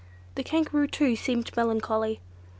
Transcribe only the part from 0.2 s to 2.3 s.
The Kangaroo too seemed melancholy.